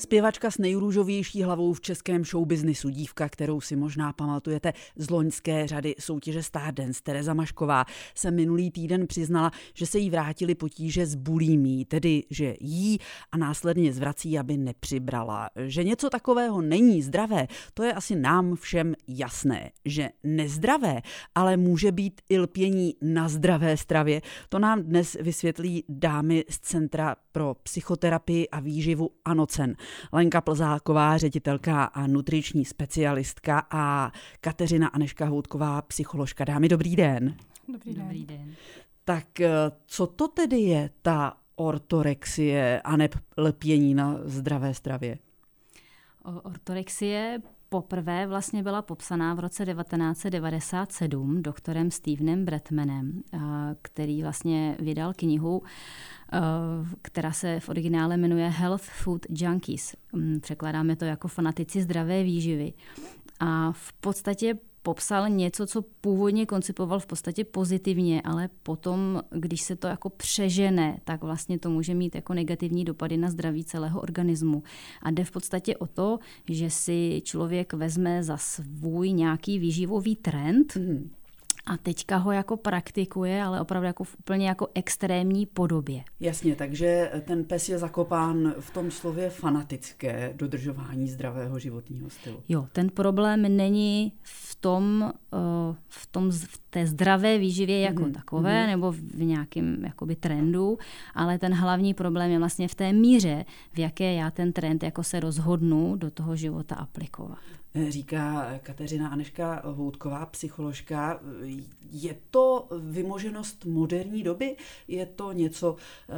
Zpěvačka 0.00 0.50
s 0.50 0.58
nejrůžovější 0.58 1.42
hlavou 1.42 1.72
v 1.72 1.80
českém 1.80 2.24
showbiznisu, 2.24 2.88
dívka, 2.88 3.28
kterou 3.28 3.60
si 3.60 3.76
možná 3.76 4.12
pamatujete 4.12 4.72
z 4.96 5.10
loňské 5.10 5.66
řady 5.66 5.94
soutěže 5.98 6.42
Stardance, 6.42 7.00
Tereza 7.02 7.34
Mašková, 7.34 7.84
se 8.14 8.30
minulý 8.30 8.70
týden 8.70 9.06
přiznala, 9.06 9.50
že 9.74 9.86
se 9.86 9.98
jí 9.98 10.10
vrátili 10.10 10.54
potíže 10.54 11.06
s 11.06 11.14
bulímí, 11.14 11.84
tedy 11.84 12.22
že 12.30 12.54
jí 12.60 12.98
a 13.32 13.36
následně 13.36 13.92
zvrací, 13.92 14.38
aby 14.38 14.56
nepřibrala. 14.56 15.50
Že 15.66 15.84
něco 15.84 16.10
takového 16.10 16.62
není 16.62 17.02
zdravé, 17.02 17.46
to 17.74 17.82
je 17.82 17.92
asi 17.92 18.16
nám 18.16 18.56
všem 18.56 18.94
jasné. 19.08 19.70
Že 19.84 20.08
nezdravé, 20.22 21.02
ale 21.34 21.56
může 21.56 21.92
být 21.92 22.20
i 22.28 22.38
lpění 22.38 22.94
na 23.02 23.28
zdravé 23.28 23.76
stravě, 23.76 24.22
to 24.48 24.58
nám 24.58 24.82
dnes 24.82 25.16
vysvětlí 25.20 25.84
dámy 25.88 26.44
z 26.48 26.58
Centra 26.58 27.16
pro 27.38 27.54
psychoterapii 27.54 28.48
a 28.48 28.60
výživu 28.60 29.10
Anocen. 29.24 29.76
Lenka 30.12 30.40
Plzáková, 30.40 31.16
ředitelka 31.16 31.84
a 31.84 32.06
nutriční 32.06 32.64
specialistka 32.64 33.66
a 33.70 34.12
Kateřina 34.40 34.88
Aneška 34.88 35.24
Houtková, 35.26 35.82
psycholožka. 35.82 36.44
Dámy, 36.44 36.68
dobrý 36.68 36.96
den. 36.96 37.36
Dobrý 37.72 37.94
den. 37.94 38.02
Dobrý 38.02 38.26
den. 38.26 38.54
Tak 39.04 39.40
eh, 39.40 39.50
co 39.86 40.06
to 40.06 40.28
tedy 40.28 40.56
je 40.56 40.90
ta 41.02 41.36
ortorexie 41.56 42.80
a 42.84 42.96
ne 42.96 43.08
lpění 43.36 43.94
na 43.94 44.18
zdravé 44.24 44.74
stravě? 44.74 45.18
Ortorexie 46.42 47.42
poprvé 47.68 48.26
vlastně 48.26 48.62
byla 48.62 48.82
popsaná 48.82 49.34
v 49.34 49.40
roce 49.40 49.66
1997 49.66 51.42
doktorem 51.42 51.90
Stevenem 51.90 52.44
Bretmanem, 52.44 53.22
který 53.82 54.22
vlastně 54.22 54.76
vydal 54.80 55.12
knihu, 55.16 55.62
která 57.02 57.32
se 57.32 57.60
v 57.60 57.68
originále 57.68 58.16
jmenuje 58.16 58.48
Health 58.48 58.82
Food 58.82 59.26
Junkies. 59.30 59.96
Mm, 60.12 60.40
překládáme 60.40 60.96
to 60.96 61.04
jako 61.04 61.28
fanatici 61.28 61.82
zdravé 61.82 62.22
výživy. 62.22 62.72
A 63.40 63.72
v 63.72 63.92
podstatě 63.92 64.54
popsal 64.88 65.28
něco, 65.28 65.66
co 65.66 65.82
původně 66.00 66.46
koncipoval 66.46 67.00
v 67.00 67.06
podstatě 67.06 67.44
pozitivně, 67.44 68.22
ale 68.22 68.48
potom, 68.62 69.22
když 69.30 69.62
se 69.62 69.76
to 69.76 69.86
jako 69.86 70.10
přežene, 70.10 71.00
tak 71.04 71.22
vlastně 71.22 71.58
to 71.58 71.70
může 71.70 71.94
mít 71.94 72.14
jako 72.14 72.34
negativní 72.34 72.84
dopady 72.84 73.16
na 73.16 73.30
zdraví 73.30 73.64
celého 73.64 74.00
organismu. 74.00 74.62
A 75.02 75.10
jde 75.10 75.24
v 75.24 75.30
podstatě 75.30 75.76
o 75.76 75.86
to, 75.86 76.18
že 76.48 76.70
si 76.70 77.22
člověk 77.24 77.72
vezme 77.72 78.22
za 78.22 78.36
svůj 78.36 79.12
nějaký 79.12 79.58
výživový 79.58 80.16
trend, 80.16 80.76
mm 80.76 81.17
a 81.68 81.76
teďka 81.76 82.16
ho 82.16 82.32
jako 82.32 82.56
praktikuje, 82.56 83.42
ale 83.42 83.60
opravdu 83.60 83.86
jako 83.86 84.04
v 84.04 84.16
úplně 84.18 84.48
jako 84.48 84.68
extrémní 84.74 85.46
podobě. 85.46 86.04
Jasně, 86.20 86.56
takže 86.56 87.10
ten 87.24 87.44
pes 87.44 87.68
je 87.68 87.78
zakopán 87.78 88.54
v 88.60 88.70
tom 88.70 88.90
slově 88.90 89.30
fanatické 89.30 90.32
dodržování 90.36 91.08
zdravého 91.08 91.58
životního 91.58 92.10
stylu. 92.10 92.42
Jo, 92.48 92.66
ten 92.72 92.90
problém 92.90 93.56
není 93.56 94.12
v 94.22 94.56
tom, 94.60 95.12
eh, 95.32 95.76
v, 95.88 96.06
tom, 96.06 96.30
v 96.30 96.60
té 96.70 96.86
zdravé 96.86 97.38
výživě 97.38 97.80
jako 97.80 98.02
mm-hmm. 98.02 98.12
takové, 98.12 98.64
mm-hmm. 98.64 98.70
nebo 98.70 98.92
v 98.92 99.22
nějakém 99.22 99.84
jakoby 99.84 100.16
trendu, 100.16 100.78
ale 101.14 101.38
ten 101.38 101.54
hlavní 101.54 101.94
problém 101.94 102.30
je 102.30 102.38
vlastně 102.38 102.68
v 102.68 102.74
té 102.74 102.92
míře, 102.92 103.44
v 103.72 103.78
jaké 103.78 104.14
já 104.14 104.30
ten 104.30 104.52
trend 104.52 104.82
jako 104.82 105.02
se 105.02 105.20
rozhodnu 105.20 105.96
do 105.96 106.10
toho 106.10 106.36
života 106.36 106.74
aplikovat 106.74 107.38
říká 107.88 108.58
Kateřina 108.62 109.08
Aneška 109.08 109.62
Houtková, 109.64 110.26
psycholožka. 110.26 111.20
Je 111.90 112.16
to 112.30 112.68
vymoženost 112.80 113.64
moderní 113.64 114.22
doby? 114.22 114.56
Je 114.88 115.06
to 115.06 115.32
něco, 115.32 115.76
eh, 116.08 116.14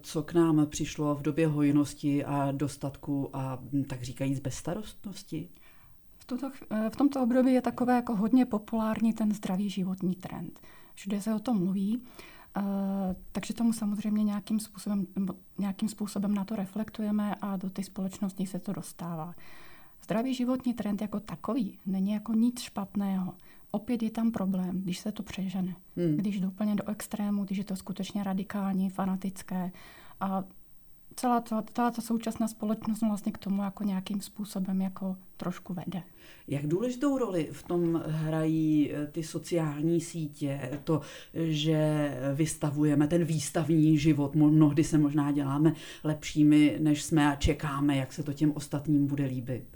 co 0.00 0.22
k 0.22 0.34
nám 0.34 0.66
přišlo 0.66 1.14
v 1.14 1.22
době 1.22 1.46
hojnosti 1.46 2.24
a 2.24 2.52
dostatku 2.52 3.30
a 3.32 3.58
tak 3.86 4.02
říkajíc 4.02 4.40
bezstarostnosti? 4.40 5.48
V, 6.18 6.24
tuto, 6.24 6.50
eh, 6.70 6.90
v 6.90 6.96
tomto 6.96 7.22
období 7.22 7.52
je 7.52 7.62
takové 7.62 7.94
jako 7.94 8.16
hodně 8.16 8.46
populární 8.46 9.12
ten 9.12 9.34
zdravý 9.34 9.70
životní 9.70 10.14
trend. 10.14 10.60
Všude 10.94 11.22
se 11.22 11.34
o 11.34 11.38
tom 11.38 11.58
mluví. 11.58 12.02
Uh, 12.56 12.62
takže 13.32 13.54
tomu 13.54 13.72
samozřejmě 13.72 14.24
nějakým 14.24 14.60
způsobem, 14.60 15.06
nějakým 15.58 15.88
způsobem 15.88 16.34
na 16.34 16.44
to 16.44 16.56
reflektujeme 16.56 17.34
a 17.40 17.56
do 17.56 17.70
té 17.70 17.82
společnosti 17.82 18.46
se 18.46 18.58
to 18.58 18.72
dostává. 18.72 19.34
Zdravý 20.06 20.34
životní 20.34 20.74
trend 20.74 21.02
jako 21.02 21.20
takový 21.20 21.78
není 21.86 22.12
jako 22.12 22.32
nic 22.32 22.60
špatného. 22.60 23.34
Opět 23.70 24.02
je 24.02 24.10
tam 24.10 24.30
problém, 24.30 24.80
když 24.82 24.98
se 24.98 25.12
to 25.12 25.22
přežene. 25.22 25.76
Hmm. 25.96 26.16
Když 26.16 26.40
jde 26.40 26.48
úplně 26.48 26.74
do 26.74 26.88
extrému, 26.88 27.44
když 27.44 27.58
je 27.58 27.64
to 27.64 27.76
skutečně 27.76 28.24
radikální, 28.24 28.90
fanatické. 28.90 29.72
A 30.20 30.44
celá 31.16 31.40
ta, 31.40 31.62
celá 31.74 31.90
ta 31.90 32.02
současná 32.02 32.48
společnost 32.48 33.00
vlastně 33.00 33.32
k 33.32 33.38
tomu 33.38 33.62
jako 33.62 33.84
nějakým 33.84 34.20
způsobem 34.20 34.80
jako 34.80 35.16
trošku 35.36 35.74
vede. 35.74 36.02
Jak 36.48 36.66
důležitou 36.66 37.18
roli 37.18 37.48
v 37.52 37.62
tom 37.62 38.02
hrají 38.06 38.92
eh, 38.92 39.06
ty 39.06 39.22
sociální 39.22 40.00
sítě, 40.00 40.80
to, 40.84 41.00
že 41.34 42.10
vystavujeme 42.34 43.06
ten 43.06 43.24
výstavní 43.24 43.98
život, 43.98 44.34
mnohdy 44.34 44.84
se 44.84 44.98
možná 44.98 45.32
děláme 45.32 45.72
lepšími, 46.04 46.76
než 46.80 47.02
jsme 47.02 47.32
a 47.32 47.34
čekáme, 47.36 47.96
jak 47.96 48.12
se 48.12 48.22
to 48.22 48.32
těm 48.32 48.52
ostatním 48.52 49.06
bude 49.06 49.24
líbit? 49.24 49.75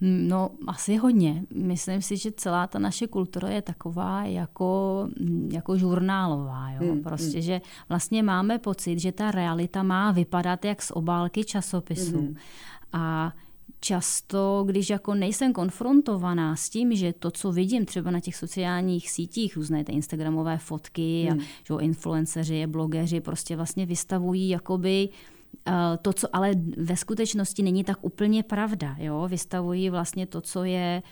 No, 0.00 0.50
asi 0.66 0.96
hodně. 0.96 1.42
Myslím 1.54 2.02
si, 2.02 2.16
že 2.16 2.32
celá 2.32 2.66
ta 2.66 2.78
naše 2.78 3.06
kultura 3.06 3.48
je 3.48 3.62
taková 3.62 4.24
jako, 4.24 5.08
jako 5.52 5.78
žurnálová. 5.78 6.70
Jo? 6.70 6.92
Hmm, 6.92 7.02
prostě, 7.02 7.38
hmm. 7.38 7.42
že 7.42 7.60
vlastně 7.88 8.22
máme 8.22 8.58
pocit, 8.58 8.98
že 8.98 9.12
ta 9.12 9.30
realita 9.30 9.82
má 9.82 10.12
vypadat 10.12 10.64
jak 10.64 10.82
z 10.82 10.90
obálky 10.90 11.44
časopisu. 11.44 12.18
Hmm. 12.18 12.36
A 12.92 13.32
často, 13.80 14.64
když 14.66 14.90
jako 14.90 15.14
nejsem 15.14 15.52
konfrontovaná 15.52 16.56
s 16.56 16.70
tím, 16.70 16.96
že 16.96 17.12
to, 17.12 17.30
co 17.30 17.52
vidím 17.52 17.84
třeba 17.84 18.10
na 18.10 18.20
těch 18.20 18.36
sociálních 18.36 19.10
sítích, 19.10 19.56
různé 19.56 19.84
ty 19.84 19.92
instagramové 19.92 20.58
fotky 20.58 21.26
hmm. 21.30 21.40
a 21.40 21.42
že 21.68 21.74
influenceři, 21.84 22.66
blogeři 22.66 23.20
prostě 23.20 23.56
vlastně 23.56 23.86
vystavují 23.86 24.48
jakoby 24.48 25.08
Eh, 25.08 25.41
to, 26.02 26.12
co 26.12 26.36
ale 26.36 26.52
ve 26.76 26.96
skutečnosti 26.96 27.62
není 27.62 27.84
tak 27.84 27.96
úplně 28.00 28.42
pravda. 28.42 28.96
Jo? 28.98 29.28
Vystavují 29.28 29.90
vlastně 29.90 30.26
to, 30.26 30.40
co 30.40 30.64
je 30.64 31.02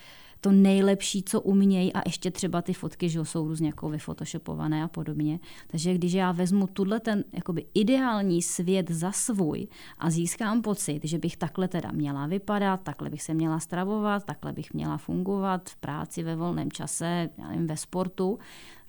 to 0.41 0.51
nejlepší, 0.51 1.23
co 1.23 1.41
umějí 1.41 1.93
a 1.93 2.01
ještě 2.05 2.31
třeba 2.31 2.61
ty 2.61 2.73
fotky, 2.73 3.09
že 3.09 3.25
jsou 3.25 3.47
různě 3.47 3.67
jako 3.67 3.89
vyfotoshopované 3.89 4.83
a 4.83 4.87
podobně. 4.87 5.39
Takže 5.67 5.93
když 5.93 6.13
já 6.13 6.31
vezmu 6.31 6.67
tuhle 6.67 6.99
ten 6.99 7.23
jakoby 7.33 7.65
ideální 7.73 8.41
svět 8.41 8.91
za 8.91 9.11
svůj 9.11 9.67
a 9.97 10.09
získám 10.09 10.61
pocit, 10.61 10.99
že 11.03 11.17
bych 11.17 11.37
takhle 11.37 11.67
teda 11.67 11.91
měla 11.91 12.27
vypadat, 12.27 12.81
takhle 12.83 13.09
bych 13.09 13.21
se 13.21 13.33
měla 13.33 13.59
stravovat, 13.59 14.23
takhle 14.23 14.53
bych 14.53 14.73
měla 14.73 14.97
fungovat 14.97 15.69
v 15.69 15.75
práci, 15.75 16.23
ve 16.23 16.35
volném 16.35 16.71
čase, 16.71 17.29
já 17.37 17.47
nevím, 17.47 17.67
ve 17.67 17.77
sportu, 17.77 18.39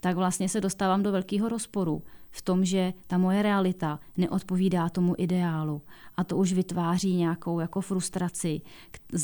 tak 0.00 0.16
vlastně 0.16 0.48
se 0.48 0.60
dostávám 0.60 1.02
do 1.02 1.12
velkého 1.12 1.48
rozporu 1.48 2.02
v 2.32 2.42
tom, 2.42 2.64
že 2.64 2.92
ta 3.06 3.18
moje 3.18 3.42
realita 3.42 4.00
neodpovídá 4.16 4.88
tomu 4.88 5.14
ideálu. 5.18 5.82
A 6.16 6.24
to 6.24 6.36
už 6.36 6.52
vytváří 6.52 7.16
nějakou 7.16 7.60
jako 7.60 7.80
frustraci, 7.80 8.60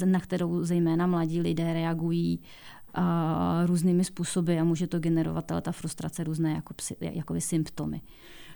na 0.04 0.20
kterou 0.20 0.64
zejména 0.64 1.06
mladí 1.06 1.40
lidé 1.40 1.72
reagují 1.72 2.40
a 2.94 3.62
různými 3.66 4.04
způsoby 4.04 4.58
a 4.58 4.64
může 4.64 4.86
to 4.86 4.98
generovat 4.98 5.52
ale 5.52 5.60
ta 5.60 5.72
frustrace 5.72 6.24
různé 6.24 6.52
jako, 6.52 6.74
jako 7.00 7.40
symptomy 7.40 8.00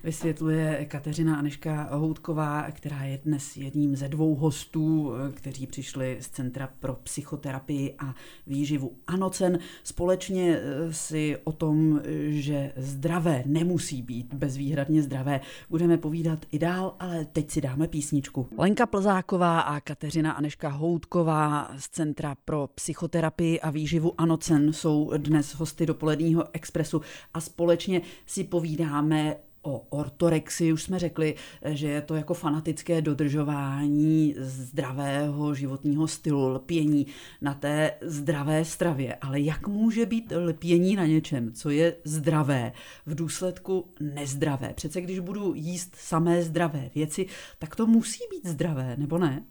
vysvětluje 0.04 0.86
Kateřina 0.88 1.36
Aneška 1.36 1.88
Houtková, 1.92 2.66
která 2.70 3.04
je 3.04 3.18
dnes 3.24 3.56
jedním 3.56 3.96
ze 3.96 4.08
dvou 4.08 4.34
hostů, 4.34 5.12
kteří 5.34 5.66
přišli 5.66 6.16
z 6.20 6.28
Centra 6.28 6.68
pro 6.80 6.94
psychoterapii 6.94 7.94
a 7.98 8.14
výživu 8.46 8.92
Anocen. 9.06 9.58
Společně 9.84 10.58
eh, 10.58 10.92
si 10.92 11.36
o 11.44 11.52
tom, 11.52 12.00
že 12.28 12.72
zdravé 12.76 13.42
nemusí 13.46 14.02
být 14.02 14.34
bezvýhradně 14.34 15.02
zdravé, 15.02 15.40
budeme 15.70 15.98
povídat 15.98 16.46
i 16.52 16.58
dál, 16.58 16.96
ale 16.98 17.24
teď 17.24 17.50
si 17.50 17.60
dáme 17.60 17.88
písničku. 17.88 18.48
Lenka 18.58 18.86
Plzáková 18.86 19.60
a 19.60 19.80
Kateřina 19.80 20.32
Aneška 20.32 20.68
Houtková 20.68 21.70
z 21.78 21.88
Centra 21.88 22.36
pro 22.44 22.68
psychoterapii 22.74 23.60
a 23.60 23.70
výživu 23.70 24.20
Anocen 24.20 24.72
jsou 24.72 25.10
dnes 25.16 25.54
hosty 25.54 25.86
dopoledního 25.86 26.44
expresu 26.52 27.00
a 27.34 27.40
společně 27.40 28.00
si 28.26 28.44
povídáme 28.44 29.36
O 29.62 29.86
ortorexii 29.90 30.72
už 30.72 30.82
jsme 30.82 30.98
řekli, 30.98 31.34
že 31.64 31.88
je 31.88 32.02
to 32.02 32.14
jako 32.14 32.34
fanatické 32.34 33.02
dodržování 33.02 34.34
zdravého 34.38 35.54
životního 35.54 36.08
stylu, 36.08 36.48
lpění 36.48 37.06
na 37.40 37.54
té 37.54 37.94
zdravé 38.00 38.64
stravě. 38.64 39.14
Ale 39.14 39.40
jak 39.40 39.68
může 39.68 40.06
být 40.06 40.32
lpění 40.36 40.96
na 40.96 41.06
něčem, 41.06 41.52
co 41.52 41.70
je 41.70 41.96
zdravé, 42.04 42.72
v 43.06 43.14
důsledku 43.14 43.88
nezdravé? 44.00 44.72
Přece 44.74 45.00
když 45.00 45.18
budu 45.18 45.54
jíst 45.54 45.96
samé 45.96 46.42
zdravé 46.42 46.90
věci, 46.94 47.26
tak 47.58 47.76
to 47.76 47.86
musí 47.86 48.20
být 48.30 48.46
zdravé, 48.46 48.96
nebo 48.96 49.18
ne? 49.18 49.44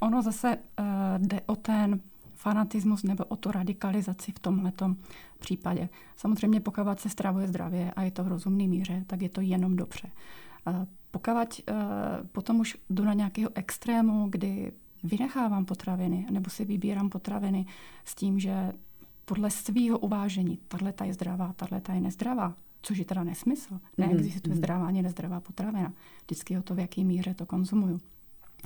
Ono 0.00 0.22
zase 0.22 0.56
uh, 0.78 1.26
jde 1.26 1.40
o 1.46 1.56
ten 1.56 2.00
fanatismus 2.42 3.02
nebo 3.02 3.24
o 3.24 3.36
tu 3.36 3.50
radikalizaci 3.50 4.32
v 4.32 4.38
tomhletom 4.38 4.96
případě. 5.38 5.88
Samozřejmě 6.16 6.60
pokud 6.60 7.00
se 7.00 7.08
stravuje 7.08 7.48
zdravě 7.48 7.92
a 7.92 8.02
je 8.02 8.10
to 8.10 8.24
v 8.24 8.28
rozumné 8.28 8.66
míře, 8.66 9.04
tak 9.06 9.22
je 9.22 9.28
to 9.28 9.40
jenom 9.40 9.76
dobře. 9.76 10.10
Pokud 11.10 11.60
potom 12.32 12.60
už 12.60 12.76
jdu 12.90 13.04
na 13.04 13.14
nějakého 13.14 13.50
extrému, 13.54 14.26
kdy 14.30 14.72
vynechávám 15.04 15.64
potraviny 15.64 16.26
nebo 16.30 16.50
si 16.50 16.64
vybírám 16.64 17.08
potraviny 17.08 17.66
s 18.04 18.14
tím, 18.14 18.38
že 18.38 18.72
podle 19.24 19.50
svého 19.50 19.98
uvážení, 19.98 20.58
tahle 20.68 20.94
je 21.04 21.14
zdravá, 21.14 21.52
tahle 21.56 21.82
je 21.92 22.00
nezdravá, 22.00 22.54
což 22.82 22.98
je 22.98 23.04
teda 23.04 23.24
nesmysl. 23.24 23.74
Mhm, 23.74 23.80
Neexistuje 23.98 24.54
mm-hmm. 24.54 24.58
zdravá 24.58 24.86
ani 24.86 25.02
nezdravá 25.02 25.40
potravina. 25.40 25.92
Vždycky 26.24 26.58
o 26.58 26.62
to, 26.62 26.74
v 26.74 26.78
jaký 26.78 27.04
míře 27.04 27.34
to 27.34 27.46
konzumuju. 27.46 28.00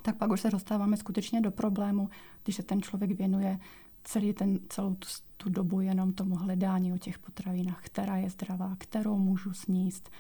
Tak 0.03 0.17
pak 0.17 0.31
už 0.31 0.41
se 0.41 0.51
dostáváme 0.51 0.97
skutečně 0.97 1.41
do 1.41 1.51
problému, 1.51 2.09
když 2.45 2.57
se 2.57 2.63
ten 2.63 2.83
člověk 2.83 3.11
věnuje 3.11 3.59
celý 4.05 4.33
ten, 4.33 4.59
celou 4.69 4.95
tu, 4.95 5.09
tu 5.37 5.49
dobu 5.51 5.81
jenom 5.81 6.13
tomu 6.13 6.37
hledání 6.37 6.93
o 6.93 6.99
těch 6.99 7.19
potravinách, 7.19 7.81
která 7.83 8.17
je 8.17 8.31
zdravá, 8.31 8.77
kterou 8.79 9.19
můžu 9.19 9.53
sníst. 9.53 10.11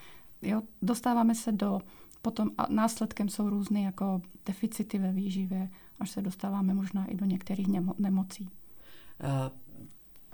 Jo, 0.42 0.62
dostáváme 0.82 1.34
se 1.34 1.52
do, 1.52 1.80
potom 2.22 2.50
a 2.58 2.66
následkem 2.70 3.28
jsou 3.28 3.50
různé 3.50 3.82
jako 3.82 4.22
deficity 4.46 4.98
ve 4.98 5.12
výživě, 5.12 5.70
až 6.00 6.10
se 6.10 6.22
dostáváme 6.22 6.74
možná 6.74 7.04
i 7.04 7.14
do 7.14 7.24
některých 7.24 7.66
němo, 7.66 7.94
nemocí. 7.98 8.50
Uh 9.20 9.66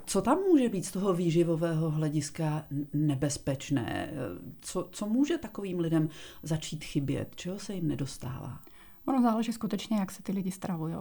co 0.05 0.21
tam 0.21 0.37
může 0.37 0.69
být 0.69 0.85
z 0.85 0.91
toho 0.91 1.13
výživového 1.13 1.91
hlediska 1.91 2.65
nebezpečné? 2.93 4.13
Co, 4.61 4.89
co 4.91 5.07
může 5.07 5.37
takovým 5.37 5.79
lidem 5.79 6.09
začít 6.43 6.83
chybět? 6.83 7.35
Čeho 7.35 7.59
se 7.59 7.73
jim 7.73 7.87
nedostává? 7.87 8.59
Ono 9.05 9.21
záleží 9.21 9.53
skutečně, 9.53 9.97
jak 9.97 10.11
se 10.11 10.23
ty 10.23 10.31
lidi 10.31 10.51
stravují. 10.51 10.95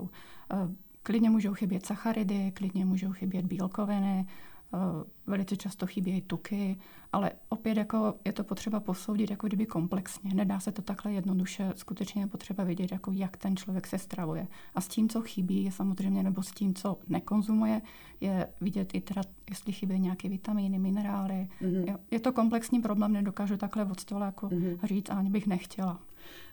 Eh, 0.52 0.56
klidně 1.02 1.31
můžou 1.31 1.54
chybět 1.54 1.87
sacharidy, 1.87 2.52
klidně 2.54 2.84
můžou 2.84 3.12
chybět 3.12 3.46
bílkoviny, 3.46 4.26
eh, 4.75 4.78
velice 5.26 5.56
často 5.56 5.87
chybějí 5.87 6.20
tuky, 6.20 6.76
ale 7.12 7.32
opět 7.49 7.76
jako 7.76 8.14
je 8.25 8.32
to 8.32 8.44
potřeba 8.44 8.81
posoudit 8.81 9.31
jako 9.31 9.46
kdyby 9.46 9.66
komplexně. 9.66 10.34
Nedá 10.34 10.60
se 10.60 10.72
to 10.72 10.82
takhle 10.82 11.12
jednoduše, 11.12 11.72
skutečně 11.76 12.22
je 12.22 12.26
potřeba 12.26 12.64
vidět, 12.64 12.93
jako 12.93 13.12
jak 13.12 13.37
ten 13.37 13.56
člověk 13.56 13.87
se 13.87 13.99
stravuje. 13.99 14.46
A 14.75 14.81
s 14.81 14.88
tím, 14.88 15.08
co 15.08 15.20
chybí, 15.20 15.64
je 15.64 15.72
samozřejmě, 15.72 16.22
nebo 16.22 16.43
s 16.43 16.50
tím, 16.50 16.75
co 16.75 16.99
nekonzumuje, 17.08 17.82
je 18.20 18.49
vidět 18.60 18.94
i 18.94 19.00
teda, 19.00 19.22
jestli 19.50 19.72
chybí 19.72 20.00
nějaké 20.00 20.28
vitamíny, 20.28 20.78
minerály. 20.78 21.49
Mm-hmm. 21.62 21.99
Je 22.10 22.20
to 22.20 22.32
komplexní 22.32 22.81
problém, 22.81 23.12
nedokážu 23.12 23.56
takhle 23.56 23.84
od 23.84 24.00
stola 24.00 24.26
jako 24.26 24.46
mm-hmm. 24.46 24.78
říct, 24.87 25.10
ani 25.10 25.31
bych 25.31 25.46
nechtěla. 25.46 26.00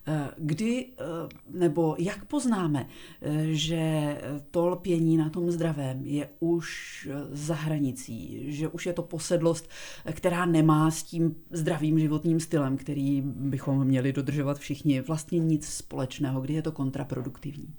Eh, 0.09 0.31
kdy 0.37 0.85
eh, 0.85 1.03
nebo 1.51 1.95
jak 1.99 2.25
poznáme, 2.25 2.87
eh, 3.21 3.45
že 3.51 4.17
to 4.51 4.67
lpění 4.67 5.17
na 5.17 5.29
tom 5.29 5.51
zdravém 5.51 6.01
je 6.05 6.29
už 6.39 7.09
za 7.31 7.55
hranicí, 7.55 8.43
že 8.53 8.67
už 8.67 8.85
je 8.85 8.93
to 8.93 9.01
posedlost, 9.01 9.69
která 10.11 10.45
nemá 10.45 10.91
s 10.91 11.03
tím 11.03 11.35
zdravým 11.51 11.99
životním 11.99 12.39
stylem, 12.39 12.77
který 12.77 13.21
bychom 13.25 13.85
měli 13.85 14.13
dodržovat 14.13 14.59
všichni, 14.59 15.01
vlastně 15.01 15.39
nic 15.39 15.67
společného, 15.67 16.41
kdy 16.41 16.53
je 16.53 16.61
to 16.61 16.71
kontraproduktivní? 16.71 17.73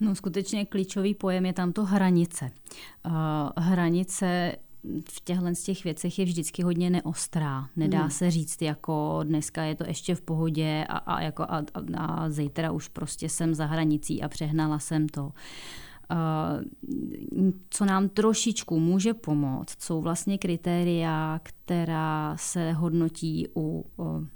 No 0.00 0.14
skutečně 0.14 0.66
klíčový 0.66 1.14
pojem 1.14 1.46
je 1.46 1.52
tam 1.52 1.72
to 1.72 1.84
hranice. 1.84 2.50
Hranice 3.56 4.56
v 5.10 5.20
těchto 5.24 5.54
z 5.54 5.62
těch 5.62 5.84
věcech 5.84 6.18
je 6.18 6.24
vždycky 6.24 6.62
hodně 6.62 6.90
neostrá. 6.90 7.68
Nedá 7.76 8.00
hmm. 8.00 8.10
se 8.10 8.30
říct, 8.30 8.62
jako 8.62 9.20
dneska 9.22 9.62
je 9.62 9.74
to 9.74 9.84
ještě 9.86 10.14
v 10.14 10.20
pohodě 10.20 10.86
a, 10.88 10.96
a, 10.96 11.20
jako 11.20 11.42
a, 11.42 11.64
a, 11.74 12.04
a 12.04 12.30
zítra 12.30 12.72
už 12.72 12.88
prostě 12.88 13.28
jsem 13.28 13.54
za 13.54 13.66
hranicí 13.66 14.22
a 14.22 14.28
přehnala 14.28 14.78
jsem 14.78 15.08
to. 15.08 15.24
Uh, 15.24 15.32
co 17.70 17.84
nám 17.84 18.08
trošičku 18.08 18.78
může 18.80 19.14
pomoct, 19.14 19.82
jsou 19.82 20.02
vlastně 20.02 20.38
kritéria, 20.38 21.40
která 21.42 22.36
se 22.36 22.72
hodnotí 22.72 23.46
u 23.56 23.84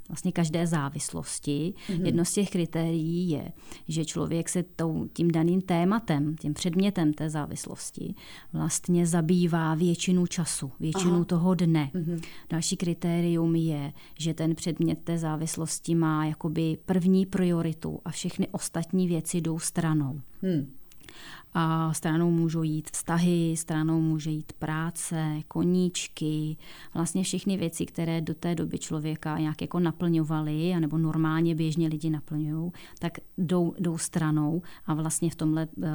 vlastně 0.09 0.33
každé 0.33 0.67
závislosti. 0.67 1.75
Mm-hmm. 1.89 2.07
Jedno 2.07 2.25
z 2.25 2.33
těch 2.33 2.51
kritérií 2.51 3.31
je, 3.31 3.53
že 3.89 4.05
člověk 4.05 4.49
se 4.49 4.65
tím 5.13 5.31
daným 5.31 5.61
tématem, 5.61 6.37
tím 6.37 6.55
předmětem 6.55 7.13
té 7.13 7.31
závislosti 7.31 8.15
vlastně 8.53 9.07
zabývá 9.07 9.75
většinu 9.75 10.27
času, 10.27 10.73
většinu 10.81 11.15
Aha. 11.15 11.25
toho 11.25 11.55
dne. 11.55 11.91
Mm-hmm. 11.95 12.23
Další 12.51 12.77
kritérium 12.77 13.57
je, 13.57 13.93
že 14.19 14.35
ten 14.35 14.55
předmět 14.55 14.99
té 15.05 15.19
závislosti 15.19 15.95
má 15.95 16.25
jakoby 16.25 16.79
první 16.85 17.27
prioritu 17.27 18.01
a 18.05 18.11
všechny 18.11 18.49
ostatní 18.49 19.09
věci 19.09 19.41
jdou 19.41 19.59
stranou. 19.59 20.21
Hmm. 20.43 20.73
A 21.55 21.93
stranou 21.93 22.31
můžou 22.31 22.63
jít 22.63 22.91
vztahy, 22.91 23.55
stranou 23.57 24.01
může 24.01 24.31
jít 24.31 24.53
práce, 24.53 25.41
koníčky, 25.49 26.57
vlastně 26.95 27.23
všechny 27.23 27.57
věci, 27.57 27.87
které 27.87 28.21
do 28.21 28.35
té 28.35 28.55
doby 28.55 28.79
člověka 28.79 29.39
nějak 29.39 29.63
jako 29.63 29.81
naplňovaly, 29.81 30.73
anebo 30.75 30.99
normálně 30.99 31.55
běžně 31.55 31.89
lidi 31.89 32.11
naplňují, 32.11 32.73
tak 32.99 33.19
jdou, 33.39 33.75
jdou 33.79 33.99
stranou 33.99 34.63
a 34.87 34.95
vlastně 34.95 35.31
v 35.31 35.35
tomhle, 35.35 35.69
eh, 35.83 35.89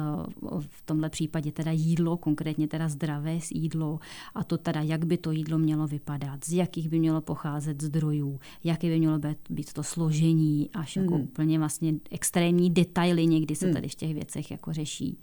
v 0.60 0.82
tomhle 0.84 1.10
případě 1.10 1.52
teda 1.52 1.70
jídlo, 1.70 2.16
konkrétně 2.16 2.68
teda 2.68 2.88
zdravé 2.88 3.38
jídlo 3.54 4.00
a 4.34 4.44
to 4.44 4.58
teda, 4.58 4.80
jak 4.80 5.04
by 5.04 5.16
to 5.16 5.30
jídlo 5.30 5.58
mělo 5.58 5.86
vypadat, 5.86 6.44
z 6.44 6.52
jakých 6.52 6.88
by 6.88 6.98
mělo 6.98 7.20
pocházet 7.20 7.82
zdrojů, 7.82 8.40
jaké 8.64 8.88
by 8.88 8.98
mělo 8.98 9.18
být, 9.18 9.38
být 9.50 9.72
to 9.72 9.82
složení, 9.82 10.70
až 10.74 10.96
jako 10.96 11.14
hmm. 11.14 11.22
úplně 11.22 11.58
vlastně 11.58 11.94
extrémní 12.10 12.70
detaily 12.70 13.26
někdy 13.26 13.54
se 13.54 13.66
hmm. 13.66 13.74
tady 13.74 13.88
v 13.88 13.94
těch 13.94 14.14
věcech 14.14 14.50
jako 14.50 14.72
řeší 14.72 15.18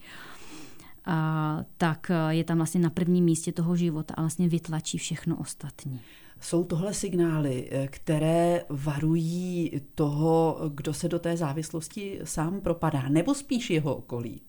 a, 1.06 1.60
tak 1.78 2.12
e, 2.12 2.36
je 2.36 2.44
tam 2.44 2.58
vlastně 2.58 2.82
na 2.82 2.90
prvním 2.90 3.26
místě 3.26 3.52
toho 3.52 3.76
života 3.76 4.14
a 4.18 4.22
vlastně 4.22 4.50
vytlačí 4.50 4.98
všechno 4.98 5.38
ostatní. 5.38 6.02
Jsou 6.42 6.64
tohle 6.64 6.94
signály, 6.94 7.70
e, 7.72 7.88
které 7.88 8.62
varují 8.70 9.82
toho, 9.96 10.60
kdo 10.74 10.94
se 10.94 11.10
do 11.10 11.20
té 11.20 11.38
závislosti 11.38 12.20
sám 12.24 12.62
propadá, 12.62 13.10
nebo 13.10 13.36
spíš 13.36 13.70
jeho 13.70 13.96
okolí? 13.96 14.42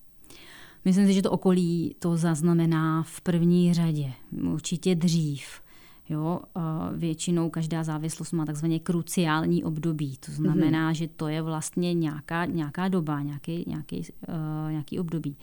Myslím 0.85 1.06
si, 1.06 1.12
že 1.12 1.23
to 1.23 1.31
okolí 1.31 1.97
to 1.99 2.17
zaznamená 2.17 3.03
v 3.03 3.21
první 3.21 3.75
řadě, 3.75 4.12
určitě 4.43 4.95
dřív. 4.95 5.64
Jo, 6.09 6.41
většinou 6.93 7.51
každá 7.51 7.85
závislost 7.85 8.33
má 8.33 8.45
takzvaně 8.45 8.81
kruciální 8.81 9.65
období. 9.65 10.17
To 10.27 10.33
znamená, 10.33 10.91
mm-hmm. 10.91 10.95
že 10.95 11.09
to 11.09 11.29
je 11.29 11.43
vlastně 11.43 11.95
nějaká, 11.95 12.45
nějaká 12.45 12.89
doba, 12.89 13.21
nějaký, 13.21 13.65
nějaký, 13.67 14.03
uh, 14.29 14.71
nějaký 14.71 15.01
období, 15.01 15.37